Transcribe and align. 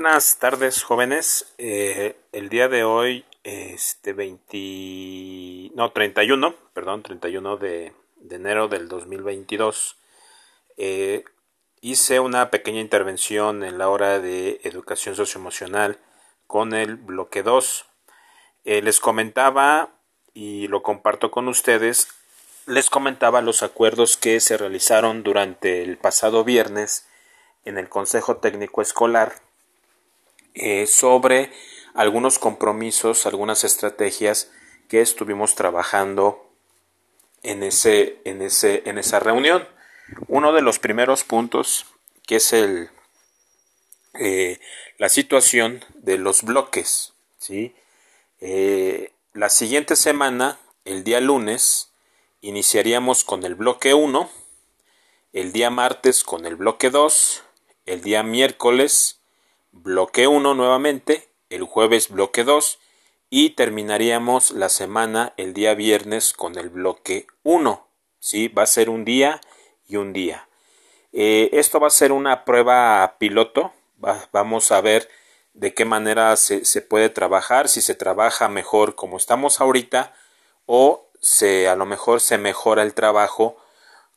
Buenas 0.00 0.38
tardes, 0.38 0.84
jóvenes. 0.84 1.52
Eh, 1.58 2.16
el 2.30 2.48
día 2.50 2.68
de 2.68 2.84
hoy, 2.84 3.24
este 3.42 4.12
20, 4.12 5.72
no, 5.74 5.90
31, 5.90 6.54
perdón, 6.72 7.02
31 7.02 7.56
de, 7.56 7.92
de 8.18 8.36
enero 8.36 8.68
del 8.68 8.86
2022, 8.86 9.96
eh, 10.76 11.24
hice 11.80 12.20
una 12.20 12.48
pequeña 12.50 12.80
intervención 12.80 13.64
en 13.64 13.76
la 13.76 13.88
hora 13.88 14.20
de 14.20 14.60
educación 14.62 15.16
socioemocional 15.16 15.98
con 16.46 16.74
el 16.74 16.94
bloque 16.94 17.42
2. 17.42 17.84
Eh, 18.66 18.82
les 18.82 19.00
comentaba, 19.00 19.88
y 20.32 20.68
lo 20.68 20.84
comparto 20.84 21.32
con 21.32 21.48
ustedes, 21.48 22.06
les 22.66 22.88
comentaba 22.88 23.42
los 23.42 23.64
acuerdos 23.64 24.16
que 24.16 24.38
se 24.38 24.58
realizaron 24.58 25.24
durante 25.24 25.82
el 25.82 25.98
pasado 25.98 26.44
viernes 26.44 27.08
en 27.64 27.78
el 27.78 27.88
Consejo 27.88 28.36
Técnico 28.36 28.80
Escolar 28.80 29.47
eh, 30.58 30.86
sobre 30.86 31.52
algunos 31.94 32.38
compromisos, 32.38 33.26
algunas 33.26 33.64
estrategias 33.64 34.50
que 34.88 35.00
estuvimos 35.00 35.54
trabajando 35.54 36.48
en, 37.42 37.62
ese, 37.62 38.20
en, 38.24 38.42
ese, 38.42 38.82
en 38.86 38.98
esa 38.98 39.20
reunión. 39.20 39.66
Uno 40.26 40.52
de 40.52 40.62
los 40.62 40.78
primeros 40.78 41.24
puntos, 41.24 41.86
que 42.26 42.36
es 42.36 42.52
el, 42.52 42.90
eh, 44.14 44.60
la 44.96 45.08
situación 45.08 45.84
de 45.94 46.18
los 46.18 46.42
bloques. 46.42 47.14
¿sí? 47.38 47.74
Eh, 48.40 49.12
la 49.32 49.48
siguiente 49.48 49.96
semana, 49.96 50.58
el 50.84 51.04
día 51.04 51.20
lunes, 51.20 51.90
iniciaríamos 52.40 53.24
con 53.24 53.44
el 53.44 53.54
bloque 53.54 53.94
1, 53.94 54.30
el 55.32 55.52
día 55.52 55.70
martes 55.70 56.24
con 56.24 56.46
el 56.46 56.56
bloque 56.56 56.90
2, 56.90 57.42
el 57.86 58.02
día 58.02 58.22
miércoles 58.22 59.17
bloque 59.72 60.26
1 60.26 60.54
nuevamente, 60.54 61.28
el 61.50 61.62
jueves 61.64 62.08
bloque 62.08 62.44
2 62.44 62.78
y 63.30 63.50
terminaríamos 63.50 64.52
la 64.52 64.68
semana 64.68 65.34
el 65.36 65.52
día 65.54 65.74
viernes 65.74 66.32
con 66.32 66.58
el 66.58 66.70
bloque 66.70 67.26
1. 67.42 67.86
¿sí? 68.18 68.48
Va 68.48 68.62
a 68.62 68.66
ser 68.66 68.90
un 68.90 69.04
día 69.04 69.40
y 69.86 69.96
un 69.96 70.12
día. 70.12 70.48
Eh, 71.12 71.50
esto 71.52 71.80
va 71.80 71.88
a 71.88 71.90
ser 71.90 72.12
una 72.12 72.44
prueba 72.44 73.16
piloto. 73.18 73.72
vamos 74.32 74.72
a 74.72 74.80
ver 74.80 75.08
de 75.54 75.74
qué 75.74 75.84
manera 75.84 76.36
se, 76.36 76.64
se, 76.64 76.82
puede 76.82 77.08
trabajar, 77.08 77.68
si 77.68 77.80
se 77.80 77.94
trabaja 77.94 78.48
mejor 78.48 78.94
como 78.94 79.16
estamos 79.16 79.60
ahorita 79.60 80.14
o 80.66 81.08
se, 81.20 81.68
a 81.68 81.74
lo 81.74 81.84
mejor 81.84 82.20
se 82.20 82.38
mejora 82.38 82.82
el 82.82 82.94
trabajo 82.94 83.56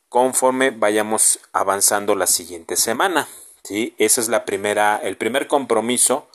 conforme 0.08 0.70
vayamos 0.70 1.40
avanzando 1.52 2.14
la 2.14 2.26
siguiente 2.26 2.76
semana. 2.76 3.26
¿Sí? 3.64 3.94
Ese 3.98 4.20
es 4.20 4.28
la 4.28 4.44
primera, 4.44 5.00
el 5.02 5.16
primer 5.16 5.46
compromiso 5.46 6.28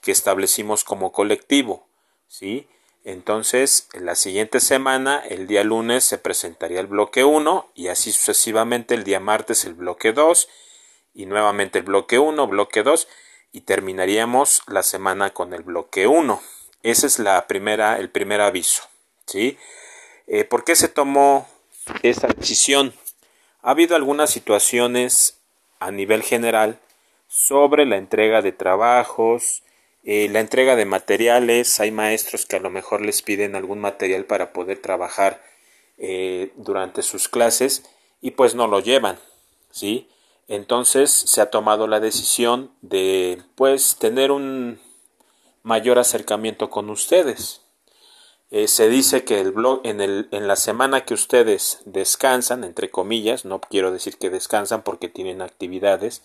que 0.00 0.12
establecimos 0.12 0.84
como 0.84 1.12
colectivo, 1.12 1.86
¿sí? 2.28 2.68
Entonces, 3.04 3.88
en 3.92 4.06
la 4.06 4.14
siguiente 4.14 4.60
semana, 4.60 5.22
el 5.28 5.46
día 5.46 5.62
lunes 5.62 6.04
se 6.04 6.16
presentaría 6.16 6.80
el 6.80 6.86
bloque 6.86 7.22
1 7.22 7.70
y 7.74 7.88
así 7.88 8.12
sucesivamente 8.12 8.94
el 8.94 9.04
día 9.04 9.20
martes 9.20 9.64
el 9.66 9.74
bloque 9.74 10.12
2 10.12 10.48
y 11.14 11.26
nuevamente 11.26 11.78
el 11.78 11.84
bloque 11.84 12.18
1, 12.18 12.46
bloque 12.46 12.82
2 12.82 13.06
y 13.52 13.60
terminaríamos 13.60 14.62
la 14.66 14.82
semana 14.82 15.30
con 15.30 15.52
el 15.52 15.62
bloque 15.62 16.06
1. 16.06 16.42
Ese 16.82 17.06
es 17.06 17.18
la 17.18 17.46
primera, 17.46 17.98
el 17.98 18.10
primer 18.10 18.40
aviso, 18.40 18.82
¿sí? 19.26 19.58
Eh, 20.26 20.44
¿Por 20.44 20.64
qué 20.64 20.74
se 20.74 20.88
tomó 20.88 21.46
esta 22.02 22.28
decisión? 22.28 22.94
Ha 23.62 23.70
habido 23.70 23.96
algunas 23.96 24.30
situaciones 24.30 25.33
a 25.84 25.90
nivel 25.90 26.22
general 26.22 26.80
sobre 27.28 27.84
la 27.84 27.98
entrega 27.98 28.40
de 28.40 28.52
trabajos, 28.52 29.62
eh, 30.02 30.28
la 30.30 30.40
entrega 30.40 30.76
de 30.76 30.86
materiales. 30.86 31.78
Hay 31.78 31.90
maestros 31.90 32.46
que 32.46 32.56
a 32.56 32.60
lo 32.60 32.70
mejor 32.70 33.02
les 33.02 33.20
piden 33.20 33.54
algún 33.54 33.80
material 33.80 34.24
para 34.24 34.54
poder 34.54 34.78
trabajar 34.78 35.42
eh, 35.98 36.52
durante 36.56 37.02
sus 37.02 37.28
clases 37.28 37.84
y 38.22 38.30
pues 38.30 38.54
no 38.54 38.66
lo 38.66 38.80
llevan, 38.80 39.18
¿sí? 39.70 40.08
Entonces 40.48 41.10
se 41.10 41.42
ha 41.42 41.50
tomado 41.50 41.86
la 41.86 42.00
decisión 42.00 42.72
de 42.80 43.42
pues 43.54 43.96
tener 43.98 44.30
un 44.30 44.80
mayor 45.62 45.98
acercamiento 45.98 46.70
con 46.70 46.88
ustedes. 46.88 47.60
Eh, 48.50 48.68
se 48.68 48.88
dice 48.88 49.24
que 49.24 49.40
el 49.40 49.52
blog 49.52 49.80
en, 49.84 50.00
el, 50.00 50.28
en 50.30 50.46
la 50.46 50.56
semana 50.56 51.04
que 51.04 51.14
ustedes 51.14 51.80
descansan, 51.86 52.62
entre 52.62 52.90
comillas, 52.90 53.44
no 53.44 53.60
quiero 53.60 53.90
decir 53.90 54.16
que 54.18 54.30
descansan 54.30 54.82
porque 54.82 55.08
tienen 55.08 55.42
actividades, 55.42 56.22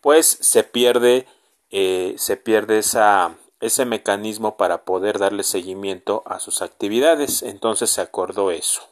pues 0.00 0.38
se 0.40 0.64
pierde, 0.64 1.26
eh, 1.70 2.14
se 2.18 2.36
pierde 2.36 2.78
esa, 2.78 3.36
ese 3.60 3.84
mecanismo 3.84 4.56
para 4.56 4.84
poder 4.84 5.18
darle 5.18 5.42
seguimiento 5.42 6.22
a 6.26 6.38
sus 6.40 6.62
actividades. 6.62 7.42
Entonces 7.42 7.90
se 7.90 8.00
acordó 8.02 8.50
eso. 8.50 8.82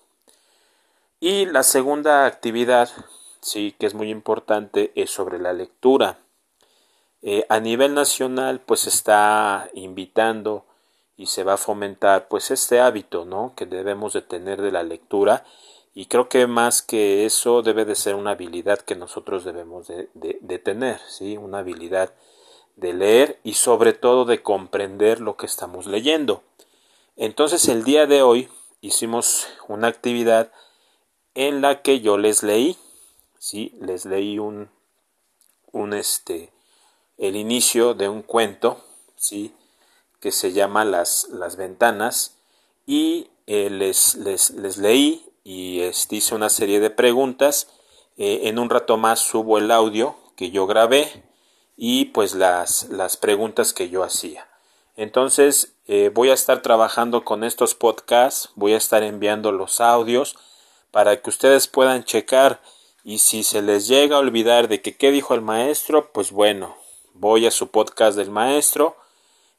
Y 1.20 1.46
la 1.46 1.62
segunda 1.62 2.26
actividad, 2.26 2.88
sí, 3.40 3.76
que 3.78 3.86
es 3.86 3.94
muy 3.94 4.10
importante, 4.10 4.92
es 4.94 5.10
sobre 5.10 5.38
la 5.38 5.52
lectura. 5.52 6.18
Eh, 7.20 7.46
a 7.48 7.60
nivel 7.60 7.94
nacional, 7.94 8.60
pues 8.60 8.86
está 8.86 9.68
invitando 9.74 10.64
y 11.16 11.26
se 11.26 11.44
va 11.44 11.54
a 11.54 11.58
fomentar 11.58 12.28
pues 12.28 12.50
este 12.50 12.80
hábito 12.80 13.24
¿no? 13.24 13.54
que 13.56 13.66
debemos 13.66 14.12
de 14.12 14.22
tener 14.22 14.62
de 14.62 14.72
la 14.72 14.82
lectura 14.82 15.44
y 15.94 16.06
creo 16.06 16.28
que 16.28 16.46
más 16.46 16.80
que 16.80 17.26
eso 17.26 17.62
debe 17.62 17.84
de 17.84 17.94
ser 17.94 18.14
una 18.14 18.30
habilidad 18.30 18.78
que 18.80 18.96
nosotros 18.96 19.44
debemos 19.44 19.88
de, 19.88 20.08
de, 20.14 20.58
tener, 20.58 20.98
¿sí? 21.08 21.36
una 21.36 21.58
habilidad 21.58 22.14
de 22.76 22.94
leer 22.94 23.40
y 23.44 23.54
sobre 23.54 23.92
todo 23.92 24.24
de 24.24 24.42
comprender 24.42 25.20
lo 25.20 25.36
que 25.36 25.44
estamos 25.44 25.86
leyendo. 25.86 26.42
Entonces 27.16 27.68
el 27.68 27.84
día 27.84 28.06
de 28.06 28.22
hoy 28.22 28.48
hicimos 28.80 29.46
una 29.68 29.88
actividad 29.88 30.50
en 31.34 31.60
la 31.60 31.82
que 31.82 32.00
yo 32.00 32.16
les 32.16 32.42
leí, 32.42 32.78
¿sí? 33.38 33.76
les 33.80 34.06
leí 34.06 34.38
un, 34.38 34.70
un 35.72 35.92
este, 35.92 36.52
el 37.18 37.36
inicio 37.36 37.92
de 37.92 38.08
un 38.08 38.22
cuento, 38.22 38.82
¿sí? 39.16 39.54
Que 40.22 40.30
se 40.30 40.52
llama 40.52 40.84
Las, 40.84 41.26
las 41.30 41.56
Ventanas 41.56 42.38
y 42.86 43.26
eh, 43.48 43.68
les, 43.70 44.14
les, 44.14 44.50
les, 44.50 44.78
leí 44.78 45.26
y 45.42 45.80
este, 45.80 46.16
hice 46.16 46.36
una 46.36 46.48
serie 46.48 46.78
de 46.78 46.90
preguntas. 46.90 47.66
Eh, 48.16 48.42
en 48.44 48.60
un 48.60 48.70
rato 48.70 48.96
más 48.96 49.18
subo 49.18 49.58
el 49.58 49.72
audio 49.72 50.14
que 50.36 50.52
yo 50.52 50.68
grabé 50.68 51.24
y 51.76 52.06
pues 52.06 52.36
las, 52.36 52.88
las 52.88 53.16
preguntas 53.16 53.72
que 53.72 53.90
yo 53.90 54.04
hacía. 54.04 54.48
Entonces 54.94 55.74
eh, 55.88 56.12
voy 56.14 56.30
a 56.30 56.34
estar 56.34 56.62
trabajando 56.62 57.24
con 57.24 57.42
estos 57.42 57.74
podcasts, 57.74 58.50
voy 58.54 58.74
a 58.74 58.78
estar 58.78 59.02
enviando 59.02 59.50
los 59.50 59.80
audios 59.80 60.36
para 60.92 61.20
que 61.20 61.30
ustedes 61.30 61.66
puedan 61.66 62.04
checar 62.04 62.62
y 63.02 63.18
si 63.18 63.42
se 63.42 63.60
les 63.60 63.88
llega 63.88 64.16
a 64.16 64.20
olvidar 64.20 64.68
de 64.68 64.82
que 64.82 64.96
qué 64.96 65.10
dijo 65.10 65.34
el 65.34 65.40
maestro, 65.40 66.12
pues 66.12 66.30
bueno, 66.30 66.76
voy 67.12 67.46
a 67.46 67.50
su 67.50 67.72
podcast 67.72 68.16
del 68.16 68.30
maestro 68.30 69.01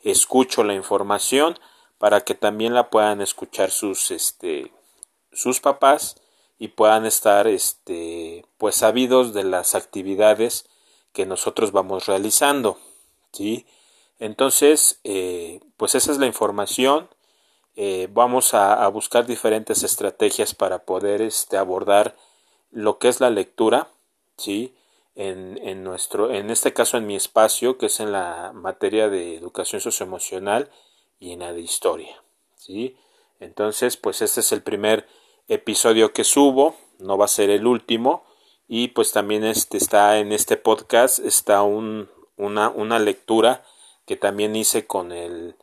escucho 0.04 0.64
la 0.64 0.74
información 0.74 1.58
para 1.98 2.22
que 2.22 2.36
también 2.36 2.74
la 2.74 2.90
puedan 2.90 3.22
escuchar 3.22 3.72
sus 3.72 4.12
este 4.12 4.72
sus 5.32 5.60
papás 5.62 6.18
y 6.60 6.70
puedan 6.70 7.06
estar 7.06 7.48
este 7.48 8.46
pues 8.58 8.76
sabidos 8.76 9.34
de 9.34 9.44
las 9.44 9.76
actividades 9.76 10.70
que 11.14 11.26
nosotros 11.26 11.72
vamos 11.72 12.06
realizando 12.06 12.78
¿sí? 13.32 13.66
entonces 14.20 15.00
eh, 15.04 15.62
pues 15.78 15.96
esa 15.96 16.12
es 16.12 16.18
la 16.18 16.28
información 16.28 17.10
eh, 17.76 18.08
vamos 18.12 18.54
a, 18.54 18.84
a, 18.84 18.88
buscar 18.90 19.26
diferentes 19.26 19.82
estrategias 19.82 20.54
para 20.54 20.86
poder 20.86 21.24
este 21.24 21.58
abordar 21.58 22.16
lo 22.70 23.00
que 23.00 23.08
es 23.08 23.20
la 23.20 23.30
lectura 23.30 23.88
¿sí? 24.38 24.76
En, 25.16 25.84
nuestro, 25.84 26.32
en 26.32 26.50
este 26.50 26.74
caso 26.74 26.98
en 26.98 27.06
mi 27.06 27.16
espacio, 27.16 27.78
que 27.78 27.88
es 27.88 28.00
en 28.00 28.12
la 28.12 28.52
materia 28.54 29.10
de 29.10 29.36
educación 29.36 29.82
socioemocional 29.82 30.70
y 31.20 31.34
en 31.34 31.40
la 31.40 31.54
de 31.54 31.62
historia. 31.62 32.24
¿sí? 32.56 32.98
Entonces, 33.40 33.98
pues 33.98 34.22
este 34.22 34.40
es 34.40 34.52
el 34.52 34.64
primer 34.64 35.08
episodio 35.48 36.14
que 36.14 36.24
subo, 36.24 36.76
no 37.00 37.18
va 37.18 37.26
a 37.26 37.30
ser 37.30 37.50
el 37.50 37.68
último, 37.68 38.24
y 38.68 38.90
pues 38.90 39.12
también 39.12 39.44
este 39.44 39.78
está 39.78 40.18
en 40.18 40.32
este 40.32 40.58
podcast, 40.58 41.20
está 41.20 41.62
un, 41.62 42.10
una, 42.38 42.70
una 42.70 42.98
lectura 43.00 43.64
que 44.06 44.16
también 44.16 44.56
hice 44.56 44.88
con 44.88 45.12
el 45.12 45.56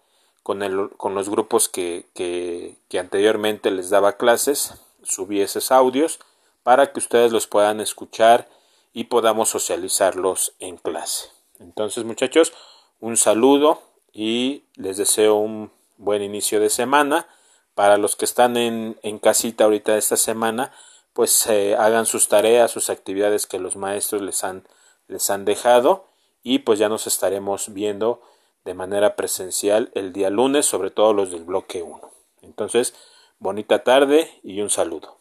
con, 0.42 0.62
el, 0.62 0.90
con 0.96 1.14
los 1.14 1.28
grupos 1.28 1.68
que, 1.68 2.06
que, 2.14 2.76
que 2.88 2.98
anteriormente 2.98 3.70
les 3.70 3.90
daba 3.90 4.16
clases, 4.16 4.74
subí 5.02 5.40
esos 5.40 5.70
audios 5.70 6.18
para 6.62 6.92
que 6.92 6.98
ustedes 6.98 7.30
los 7.30 7.46
puedan 7.46 7.80
escuchar 7.80 8.48
y 8.92 9.04
podamos 9.04 9.48
socializarlos 9.48 10.54
en 10.58 10.76
clase. 10.76 11.28
Entonces 11.58 12.04
muchachos, 12.04 12.52
un 13.00 13.16
saludo 13.16 13.82
y 14.12 14.64
les 14.74 14.96
deseo 14.96 15.36
un 15.36 15.70
buen 15.96 16.22
inicio 16.22 16.60
de 16.60 16.70
semana. 16.70 17.28
Para 17.74 17.96
los 17.96 18.16
que 18.16 18.24
están 18.24 18.56
en, 18.56 18.98
en 19.02 19.18
casita 19.18 19.64
ahorita 19.64 19.96
esta 19.96 20.16
semana, 20.16 20.72
pues 21.12 21.46
eh, 21.46 21.76
hagan 21.76 22.06
sus 22.06 22.28
tareas, 22.28 22.70
sus 22.70 22.90
actividades 22.90 23.46
que 23.46 23.58
los 23.58 23.76
maestros 23.76 24.22
les 24.22 24.44
han, 24.44 24.64
les 25.08 25.30
han 25.30 25.44
dejado 25.44 26.06
y 26.42 26.60
pues 26.60 26.78
ya 26.78 26.88
nos 26.88 27.06
estaremos 27.06 27.72
viendo 27.72 28.22
de 28.64 28.74
manera 28.74 29.16
presencial 29.16 29.90
el 29.94 30.12
día 30.12 30.30
lunes, 30.30 30.66
sobre 30.66 30.90
todo 30.90 31.12
los 31.12 31.30
del 31.30 31.44
bloque 31.44 31.82
1. 31.82 32.10
Entonces, 32.42 32.94
bonita 33.38 33.84
tarde 33.84 34.30
y 34.42 34.60
un 34.60 34.70
saludo. 34.70 35.19